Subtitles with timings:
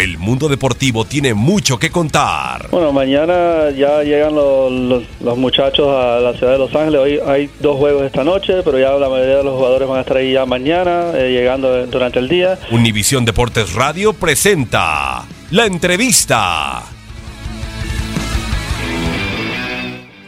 [0.00, 2.68] El mundo deportivo tiene mucho que contar.
[2.70, 7.00] Bueno, mañana ya llegan los, los- los muchachos a la ciudad de Los Ángeles.
[7.00, 10.00] Hoy hay dos juegos esta noche, pero ya la mayoría de los jugadores van a
[10.00, 12.58] estar ahí ya mañana, eh, llegando durante el día.
[12.70, 16.82] Univisión Deportes Radio presenta la entrevista.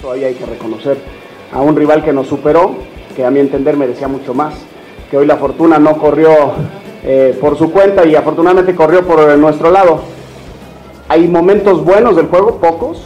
[0.00, 0.96] Todavía hay que reconocer
[1.52, 2.78] a un rival que nos superó,
[3.14, 4.54] que a mi entender merecía mucho más,
[5.10, 6.54] que hoy la fortuna no corrió
[7.04, 10.00] eh, por su cuenta y afortunadamente corrió por nuestro lado.
[11.08, 13.02] Hay momentos buenos del juego, pocos,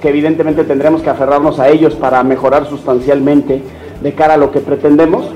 [0.00, 3.62] que evidentemente tendremos que aferrarnos a ellos para mejorar sustancialmente
[4.00, 5.26] de cara a lo que pretendemos.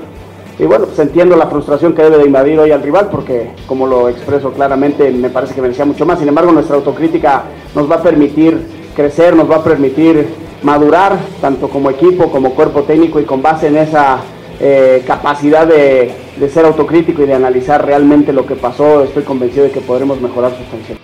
[0.59, 3.87] Y bueno, pues entiendo la frustración que debe de invadir hoy al rival porque, como
[3.87, 6.19] lo expreso claramente, me parece que merecía mucho más.
[6.19, 7.43] Sin embargo, nuestra autocrítica
[7.73, 8.59] nos va a permitir
[8.95, 10.27] crecer, nos va a permitir
[10.61, 14.19] madurar, tanto como equipo, como cuerpo técnico, y con base en esa
[14.59, 19.65] eh, capacidad de, de ser autocrítico y de analizar realmente lo que pasó, estoy convencido
[19.65, 20.99] de que podremos mejorar sustancialmente.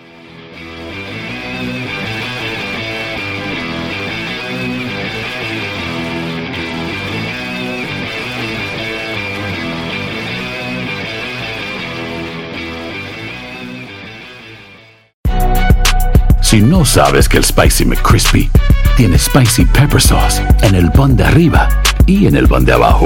[16.41, 18.49] Si no sabes que el Spicy McCrispy
[18.95, 21.67] tiene Spicy Pepper Sauce en el pan de arriba
[22.05, 23.05] y en el pan de abajo,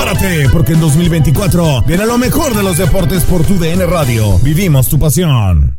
[0.00, 4.38] Prepárate, porque en 2024 viene lo mejor de los deportes por tu DN Radio.
[4.38, 5.78] Vivimos tu pasión.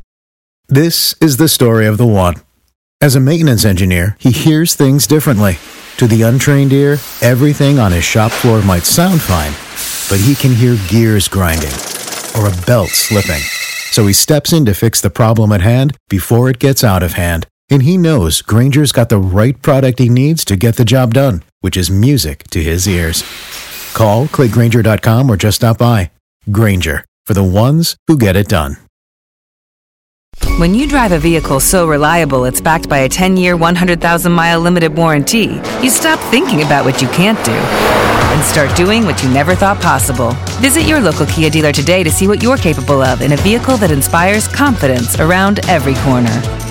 [0.67, 2.35] This is the story of the one.
[3.01, 5.57] As a maintenance engineer, he hears things differently.
[5.97, 9.53] To the untrained ear, everything on his shop floor might sound fine,
[10.07, 11.73] but he can hear gears grinding
[12.37, 13.41] or a belt slipping.
[13.91, 17.13] So he steps in to fix the problem at hand before it gets out of
[17.13, 17.47] hand.
[17.71, 21.41] And he knows Granger's got the right product he needs to get the job done,
[21.61, 23.23] which is music to his ears.
[23.93, 26.11] Call, clickgranger.com, or just stop by.
[26.51, 28.77] Granger, for the ones who get it done.
[30.57, 34.59] When you drive a vehicle so reliable it's backed by a 10 year, 100,000 mile
[34.59, 39.29] limited warranty, you stop thinking about what you can't do and start doing what you
[39.29, 40.31] never thought possible.
[40.61, 43.77] Visit your local Kia dealer today to see what you're capable of in a vehicle
[43.77, 46.70] that inspires confidence around every corner.